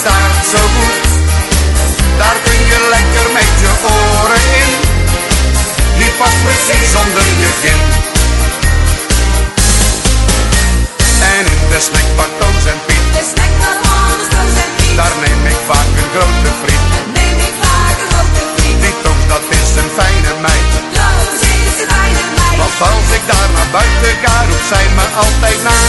Staat 0.00 0.44
zo 0.52 0.62
goed. 0.76 0.96
Daar 2.18 2.38
kun 2.44 2.60
je 2.72 2.78
lekker 2.94 3.26
met 3.38 3.50
je 3.62 3.70
oren 3.94 4.44
in. 4.60 4.70
Die 5.98 6.12
past 6.18 6.38
precies 6.46 6.90
onder 7.02 7.26
je 7.42 7.50
kin. 7.62 7.80
En 11.32 11.44
in 11.54 11.62
de 11.72 11.80
snackbar 11.88 12.30
Toos 12.38 12.64
en 12.72 12.80
Piet. 12.86 13.06
Daar 14.96 15.14
neem 15.24 15.46
ik 15.52 15.60
vaak 15.70 15.90
een 16.00 16.10
grote 16.14 16.50
friet. 16.60 16.84
Die 18.82 18.94
Toos, 19.02 19.22
dat 19.28 19.44
is 19.60 19.70
een 19.80 19.90
fijne 19.98 20.32
meid. 20.46 20.72
Want 22.58 22.80
als 22.90 23.08
ik 23.16 23.24
daar 23.26 23.50
naar 23.56 23.70
buiten 23.78 24.14
ga, 24.22 24.34
roept 24.48 24.68
zij 24.72 24.86
me 24.96 25.04
altijd 25.24 25.62
na. 25.62 25.81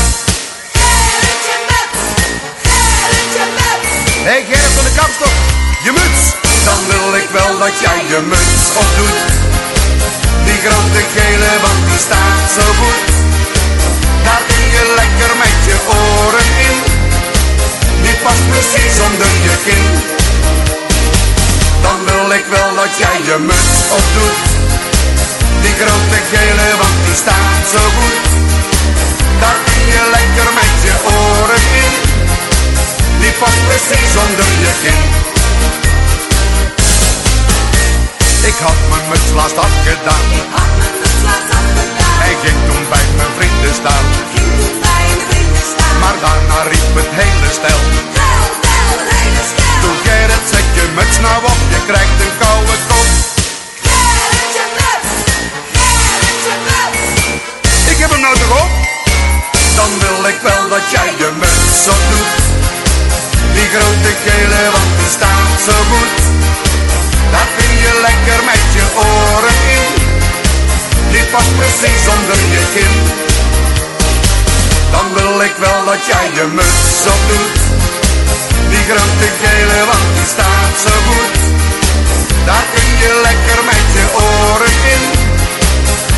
Je 8.14 8.22
muts 8.22 8.66
opdoet. 8.84 9.22
Die 10.46 10.60
grote 10.66 11.04
gele, 11.16 11.52
want 11.66 11.82
die 11.90 12.02
staat 12.08 12.46
zo 12.58 12.66
goed. 12.80 13.02
Daar 14.26 14.44
kun 14.50 14.66
je 14.76 14.84
lekker 15.00 15.32
met 15.44 15.58
je 15.68 15.78
oren 16.00 16.50
in. 16.70 16.78
Die 18.04 18.18
past 18.24 18.44
precies 18.52 18.96
onder 19.08 19.34
je 19.46 19.56
kin. 19.66 19.86
Dan 21.86 22.00
wil 22.10 22.28
ik 22.40 22.46
wel 22.56 22.72
dat 22.82 22.92
jij 23.02 23.18
je 23.30 23.38
muts 23.50 23.78
opdoet. 23.98 24.40
Die 25.64 25.76
grote 25.82 26.20
gele, 26.32 26.70
want 26.82 26.98
die 27.06 27.18
staat 27.24 27.64
zo 27.76 27.84
goed. 27.98 28.18
Daar 29.42 29.60
kun 29.68 29.84
je 29.96 30.04
lekker 30.18 30.50
met 30.62 30.74
je 30.86 30.96
oren 31.18 31.64
in. 31.84 31.92
Die 33.22 33.34
past 33.42 33.62
precies 33.68 34.12
onder 34.24 34.50
je 34.64 34.74
kin. 34.84 35.33
Ik 38.46 38.56
had 38.60 38.76
mijn 38.90 39.10
muts 39.10 39.32
laatst 39.36 39.58
afgedaan. 39.58 40.26
Hij 42.24 42.36
ging 42.44 42.58
toen 42.68 42.84
bij 42.90 43.06
mijn 43.18 43.34
vrienden 43.38 43.74
staan. 43.74 44.06
Maar 46.00 46.16
daarna 46.22 46.62
riep 46.64 46.96
het 46.96 47.10
hele 47.12 47.52
stel. 47.52 48.23
Dan 74.92 75.14
wil 75.14 75.42
ik 75.42 75.56
wel 75.58 75.86
dat 75.86 76.06
jij 76.06 76.30
je 76.34 76.46
muts 76.54 77.06
op 77.06 77.22
doet. 77.28 77.60
Die 78.70 78.84
grote 78.90 79.30
gele, 79.42 79.86
wand 79.86 80.16
die 80.16 80.26
staat 80.26 80.76
zo 80.86 80.90
goed. 81.08 81.36
Daar 82.46 82.66
kun 82.74 82.90
je 83.04 83.22
lekker 83.22 83.64
met 83.64 83.86
je 83.96 84.06
oren 84.14 84.76
in. 84.94 85.04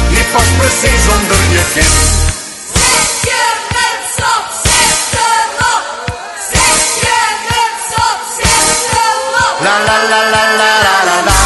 Die 0.09 0.23
past 0.31 0.57
precies 0.57 1.03
onder 1.15 1.41
je 1.51 1.63
kin. 1.73 1.93
La 9.63 9.79
la 9.87 9.97
la 10.09 10.21
la 10.33 10.43
la 10.57 10.69
la 10.83 11.03
la 11.05 11.21
la 11.25 11.44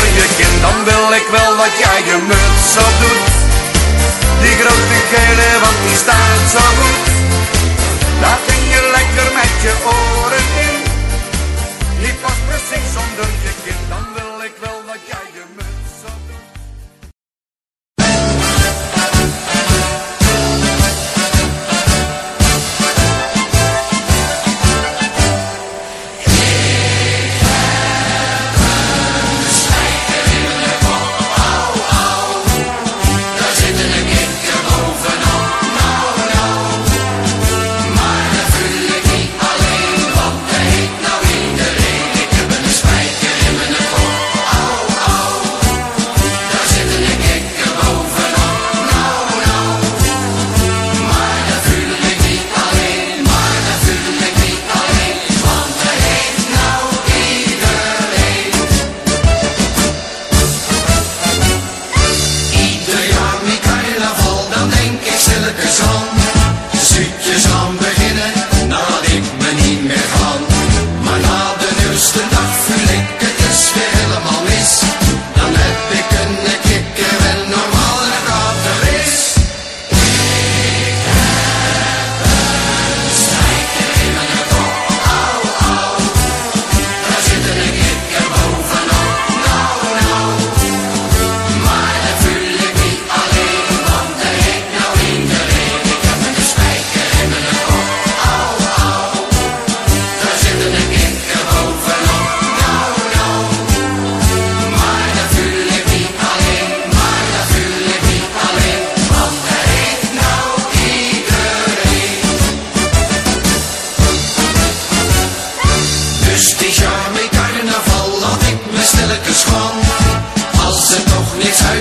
je 0.00 0.26
kind, 0.36 0.60
dan 0.60 0.84
wil 0.84 1.12
ik 1.12 1.26
wel 1.30 1.56
dat 1.56 1.78
jij 1.78 1.98
je 2.04 2.16
muts 2.28 2.76
op 2.86 2.94
doet. 3.00 3.32
Die 4.42 4.56
grote 4.60 4.98
gele, 5.10 5.48
want 5.60 5.78
die 5.86 5.96
staat 5.96 6.44
zo 6.54 6.64
goed. 6.80 7.02
Daar 8.20 8.38
ging 8.46 8.64
je 8.74 8.90
lekker 8.96 9.32
met 9.34 9.52
je 9.62 9.72
oren. 9.84 10.33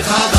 風 0.04 0.33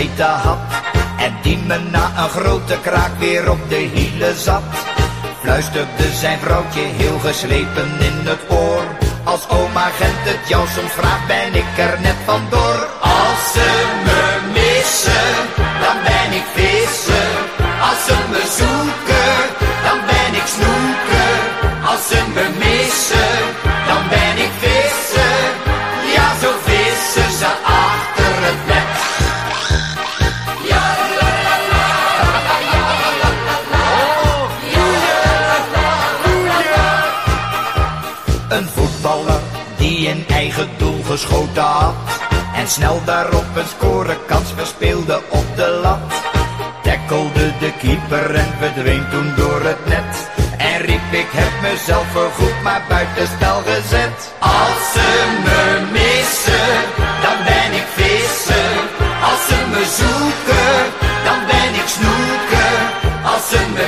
En 0.00 1.36
die 1.42 1.58
me 1.58 1.78
na 1.78 2.12
een 2.16 2.28
grote 2.28 2.78
kraak 2.82 3.18
weer 3.18 3.50
op 3.50 3.68
de 3.68 3.76
hielen 3.76 4.36
zat. 4.36 4.62
Fluisterde 5.40 6.12
zijn 6.12 6.38
vrouwtje 6.38 6.80
heel 6.80 7.18
geslepen 7.18 7.90
in 8.00 8.26
het 8.26 8.40
oor. 8.48 8.82
Als 9.24 9.48
oma 9.48 9.84
Gent 9.84 10.18
het 10.20 10.48
jou 10.48 10.66
soms 10.68 10.92
vraagt, 10.92 11.26
ben 11.26 11.54
ik 11.54 11.78
er 11.78 12.00
net 12.00 12.16
vandoor. 12.24 12.88
Als 13.00 13.52
ze 13.52 13.68
me 14.04 14.22
missen, 14.52 15.34
dan 15.80 15.96
ben 16.02 16.32
ik 16.32 16.46
vissen. 16.54 17.30
Als 17.80 18.04
ze 18.06 18.16
me 18.30 18.42
zoeken. 18.58 19.09
Geschoten 41.10 41.62
had. 41.62 41.94
En 42.54 42.68
snel 42.68 43.00
daarop 43.04 43.56
een 43.56 43.70
scorekans 43.76 44.48
verspeelde 44.56 45.20
op 45.28 45.46
de 45.56 45.68
lat. 45.82 46.12
Tackelde 46.82 47.46
de 47.58 47.72
keeper 47.82 48.34
en 48.34 48.52
verdween 48.58 49.04
toen 49.10 49.32
door 49.36 49.60
het 49.70 49.86
net. 49.86 50.12
En 50.58 50.78
riep 50.80 51.12
ik 51.22 51.30
heb 51.40 51.52
mezelf 51.70 52.06
voorgoed 52.12 52.62
maar 52.62 52.82
buitenspel 52.88 53.58
gezet. 53.70 54.18
Als 54.38 54.80
ze 54.94 55.08
me 55.44 55.62
missen, 55.98 56.72
dan 57.24 57.38
ben 57.50 57.70
ik 57.80 57.88
vissen. 58.00 58.72
Als 59.28 59.40
ze 59.48 59.58
me 59.72 59.82
zoeken, 60.00 60.74
dan 61.26 61.38
ben 61.52 61.70
ik 61.82 61.88
snoeken. 61.96 62.74
Als 63.32 63.44
ze 63.50 63.60
me 63.74 63.86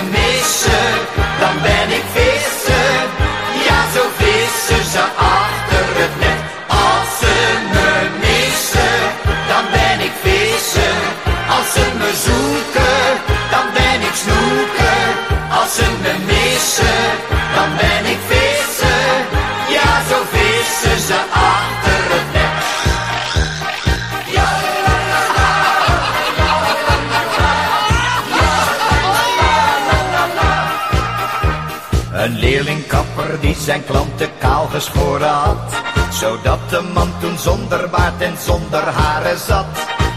Zodat 36.22 36.70
de 36.70 36.80
man 36.94 37.12
toen 37.20 37.38
zonder 37.38 37.90
baard 37.90 38.20
en 38.20 38.36
zonder 38.38 38.82
haren 38.82 39.38
zat. 39.38 39.66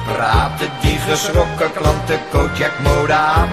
Praatte 0.08 0.68
die 0.82 0.99
geschrokken 0.99 1.72
klanten 1.74 2.20
Kojak 2.32 2.80
mode 2.84 3.14
aan. 3.14 3.49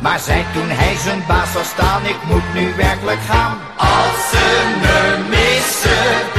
Maar 0.00 0.18
zei 0.18 0.44
toen 0.52 0.68
hij 0.70 0.96
zijn 0.96 1.24
baas 1.28 1.52
zou 1.52 1.64
staan, 1.64 2.04
ik 2.04 2.20
moet 2.24 2.54
nu 2.54 2.74
werkelijk 2.74 3.20
gaan. 3.28 3.58
Als 3.76 4.30
ze 4.30 4.76
me 4.80 5.24
missen, 5.28 6.37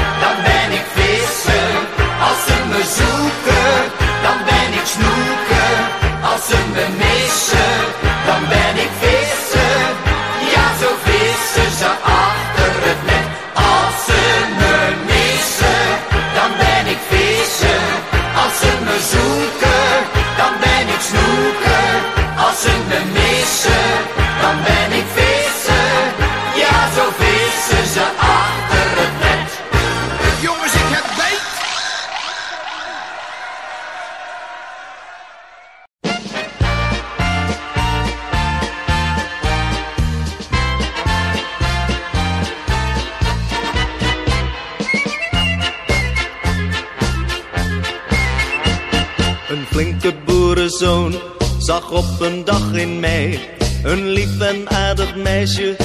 op 51.91 52.19
een 52.19 52.45
dag 52.45 52.73
in 52.73 52.99
mei 52.99 53.39
een 53.83 54.07
lief 54.07 54.39
en 54.39 54.69
aardig 54.69 55.15
meisje 55.15 55.75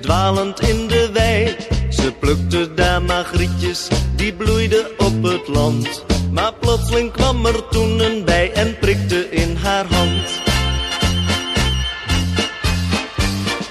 dwalend 0.00 0.60
in 0.60 0.86
de 0.88 1.10
wei. 1.12 1.56
Ze 1.90 2.12
plukte 2.12 2.74
daar 2.74 3.02
magrietjes 3.02 3.88
die 4.16 4.32
bloeiden 4.32 4.86
op 4.98 5.22
het 5.22 5.48
land. 5.48 6.04
Maar 6.30 6.52
plotseling 6.52 7.12
kwam 7.12 7.46
er 7.46 7.68
toen 7.68 8.00
een 8.00 8.24
bij 8.24 8.52
en 8.52 8.78
prikte 8.78 9.30
in 9.30 9.56
haar 9.56 9.86
hand. 9.86 10.40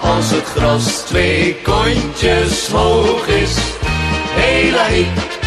Als 0.00 0.30
het 0.30 0.44
gras 0.44 1.04
twee 1.04 1.56
kontjes 1.62 2.68
hoog 2.68 3.26
is, 3.26 3.56
hela 4.34 4.86
hiep, 4.86 5.40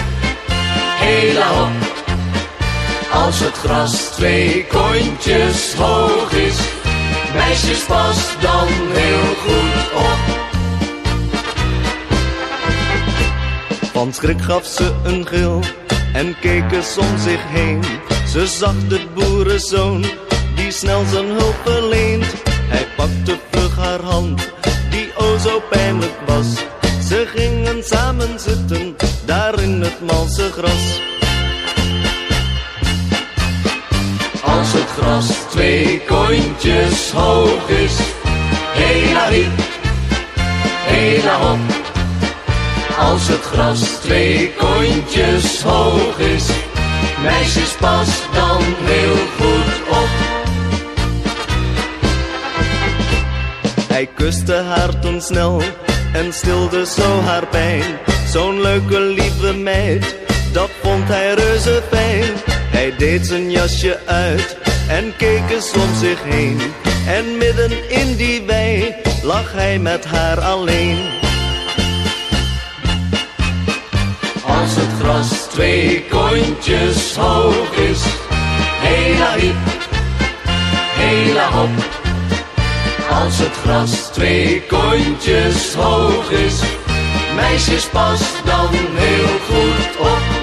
hela 0.99 1.47
hop. 1.47 1.84
Als 3.15 3.39
het 3.39 3.57
gras 3.57 3.91
twee 3.91 4.65
kontjes 4.65 5.73
hoog 5.73 6.31
is, 6.31 6.57
meisjes 7.33 7.83
pas 7.83 8.35
dan 8.41 8.67
heel 8.67 9.35
goed 9.43 9.91
op. 9.93 10.19
Van 13.93 14.13
schrik 14.13 14.41
gaf 14.41 14.65
ze 14.65 14.93
een 15.03 15.27
gil 15.27 15.61
en 16.13 16.39
keek 16.39 16.71
eens 16.71 16.97
om 16.97 17.17
zich 17.17 17.41
heen. 17.47 17.83
Ze 18.27 18.47
zag 18.47 18.87
de 18.87 19.07
boerenzoon 19.13 20.05
die 20.55 20.71
snel 20.71 21.05
zijn 21.05 21.27
hulp 21.27 21.55
verleent. 21.63 22.33
Hij 22.47 22.87
pakte 22.95 23.37
vlug 23.51 23.75
haar 23.75 24.01
hand 24.01 24.51
die 24.89 25.17
o 25.17 25.37
zo 25.37 25.61
pijnlijk 25.69 26.19
was. 26.25 26.47
Ze 27.07 27.25
gingen 27.35 27.83
samen 27.83 28.39
zitten 28.39 28.95
daar 29.25 29.61
in 29.61 29.81
het 29.81 30.01
malse 30.01 30.51
gras. 30.51 31.14
Het 34.75 34.89
gras 34.97 35.27
twee 35.49 36.01
kontjes 36.07 37.11
hoog 37.11 37.69
is, 37.69 37.95
hela 38.73 39.29
hiep, 39.29 39.59
hela 40.91 41.35
hop. 41.39 41.59
Als 42.97 43.27
het 43.27 43.41
gras 43.41 43.79
twee 43.79 44.53
kontjes 44.53 45.61
hoog 45.61 46.17
is, 46.19 46.47
meisjes 47.21 47.71
pas 47.79 48.09
dan 48.33 48.63
heel 48.91 49.19
goed 49.37 49.73
op. 50.01 50.09
Hij 53.87 54.09
kuste 54.15 54.53
haar 54.53 54.99
toen 54.99 55.21
snel 55.21 55.61
en 56.13 56.33
stilde 56.33 56.85
zo 56.85 57.21
haar 57.21 57.47
pijn. 57.47 57.83
Zo'n 58.27 58.61
leuke 58.61 58.99
lieve 58.99 59.53
meid, 59.53 60.15
dat 60.53 60.69
vond 60.81 61.07
hij 61.07 61.33
reuze 61.33 61.83
fijn. 61.91 62.54
Hij 62.75 62.95
deed 62.97 63.27
zijn 63.27 63.51
jasje 63.51 63.99
uit 64.05 64.57
en 64.87 65.13
keek 65.17 65.49
eens 65.49 65.73
om 65.73 65.95
zich 65.99 66.23
heen. 66.23 66.59
En 67.07 67.37
midden 67.37 67.89
in 67.89 68.15
die 68.15 68.41
wei 68.41 68.95
lag 69.23 69.51
hij 69.51 69.79
met 69.79 70.05
haar 70.05 70.39
alleen. 70.39 70.97
Als 74.45 74.75
het 74.75 74.99
gras 74.99 75.29
twee 75.49 76.05
kontjes 76.09 77.15
hoog 77.15 77.71
is, 77.77 78.01
hela 78.81 79.35
hiep, 79.35 79.55
hela 80.95 81.51
hop. 81.51 81.69
Als 83.09 83.39
het 83.39 83.53
gras 83.63 84.11
twee 84.11 84.63
kontjes 84.67 85.73
hoog 85.73 86.31
is, 86.31 86.59
meisjes 87.35 87.85
pas 87.85 88.21
dan 88.45 88.69
heel 88.71 89.39
goed 89.47 89.99
op. 89.99 90.34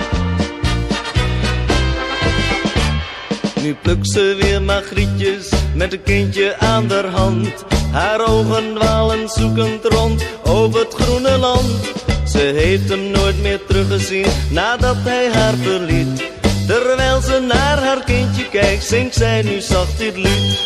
Plukt 3.82 4.10
ze 4.10 4.36
weer 4.40 4.62
magrietjes 4.62 5.48
met 5.74 5.92
een 5.92 6.02
kindje 6.02 6.58
aan 6.58 6.86
de 6.86 7.08
hand. 7.12 7.64
Haar 7.90 8.28
ogen 8.28 8.74
dwalen 8.74 9.28
zoekend 9.28 9.84
rond 9.84 10.24
over 10.42 10.80
het 10.80 10.94
groene 10.94 11.38
land. 11.38 11.92
Ze 12.24 12.38
heeft 12.38 12.88
hem 12.88 13.10
nooit 13.10 13.42
meer 13.42 13.60
teruggezien 13.66 14.26
nadat 14.50 14.96
hij 14.98 15.30
haar 15.32 15.54
verliet. 15.54 16.22
Terwijl 16.66 17.20
ze 17.20 17.40
naar 17.40 17.78
haar 17.78 18.04
kindje 18.04 18.48
kijkt, 18.48 18.84
zingt 18.84 19.14
zij 19.14 19.42
nu 19.42 19.60
zacht 19.60 19.98
dit 19.98 20.16
lied. 20.16 20.58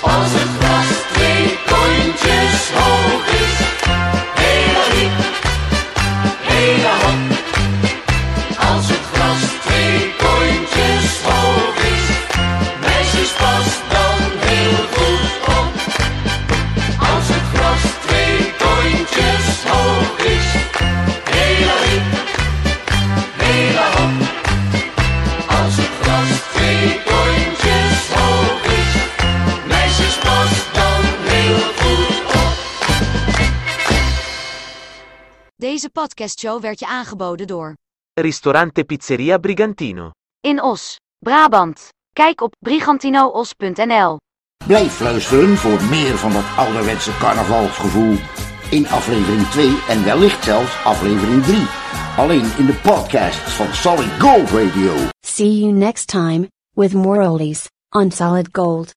Als 0.00 0.30
het 0.32 0.50
gras 0.58 0.86
twee 1.12 1.58
kontjes 1.66 2.70
hoog 2.74 3.26
is, 3.26 3.56
hele 4.34 5.00
riep, 5.00 5.12
hele. 6.40 7.29
Deze 35.80 35.92
podcastshow 35.92 36.62
werd 36.62 36.78
je 36.78 36.86
aangeboden 36.86 37.46
door 37.46 37.74
Ristorante 38.12 38.84
Pizzeria 38.84 39.38
Brigantino. 39.38 40.10
In 40.40 40.62
Os, 40.62 40.96
Brabant. 41.18 41.88
Kijk 42.12 42.40
op 42.40 42.56
brigantinoos.nl. 42.58 44.16
Blijf 44.66 45.00
luisteren 45.00 45.56
voor 45.56 45.82
meer 45.82 46.18
van 46.18 46.32
dat 46.32 46.44
ouderwetse 46.56 47.16
carnavalsgevoel. 47.18 48.16
In 48.70 48.88
aflevering 48.88 49.46
2 49.46 49.80
en 49.88 50.04
wellicht 50.04 50.44
zelfs 50.44 50.84
aflevering 50.84 51.42
3. 51.44 51.66
Alleen 52.16 52.56
in 52.58 52.66
de 52.66 52.80
podcasts 52.82 53.52
van 53.52 53.74
Solid 53.74 54.20
Gold 54.20 54.50
Radio. 54.50 54.94
See 55.26 55.58
you 55.58 55.72
next 55.72 56.06
time, 56.06 56.48
with 56.70 56.92
more 56.92 57.28
oldies, 57.28 57.68
on 57.88 58.10
Solid 58.10 58.48
Gold. 58.52 58.88